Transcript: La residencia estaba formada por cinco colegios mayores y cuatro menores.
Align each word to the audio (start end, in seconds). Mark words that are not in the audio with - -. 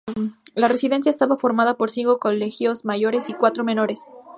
La 0.55 0.67
residencia 0.67 1.11
estaba 1.11 1.37
formada 1.37 1.75
por 1.77 1.91
cinco 1.91 2.17
colegios 2.17 2.85
mayores 2.85 3.29
y 3.29 3.33
cuatro 3.33 3.63
menores. 3.63 4.09